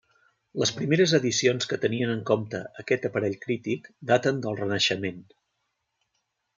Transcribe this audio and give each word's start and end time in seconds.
Les 0.61 0.71
primeres 0.77 1.13
edicions 1.17 1.69
que 1.73 1.79
tenien 1.83 2.15
en 2.15 2.25
compte 2.31 2.63
aquest 2.85 3.07
aparell 3.13 3.39
crític 3.47 3.89
daten 4.15 4.45
del 4.49 4.61
Renaixement. 4.65 5.25